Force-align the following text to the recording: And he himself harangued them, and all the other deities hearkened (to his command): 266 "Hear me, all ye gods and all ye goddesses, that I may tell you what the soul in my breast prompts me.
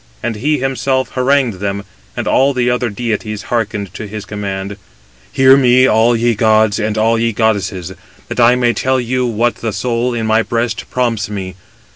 And 0.23 0.37
he 0.37 0.57
himself 0.57 1.09
harangued 1.11 1.59
them, 1.59 1.83
and 2.17 2.27
all 2.27 2.55
the 2.55 2.71
other 2.71 2.89
deities 2.89 3.43
hearkened 3.53 3.93
(to 3.93 4.07
his 4.07 4.25
command): 4.25 4.77
266 5.35 5.37
"Hear 5.37 5.55
me, 5.55 5.85
all 5.85 6.15
ye 6.15 6.33
gods 6.33 6.79
and 6.79 6.97
all 6.97 7.19
ye 7.19 7.31
goddesses, 7.31 7.93
that 8.27 8.39
I 8.39 8.55
may 8.55 8.73
tell 8.73 8.99
you 8.99 9.27
what 9.27 9.57
the 9.57 9.71
soul 9.71 10.15
in 10.15 10.25
my 10.25 10.41
breast 10.41 10.89
prompts 10.89 11.29
me. 11.29 11.53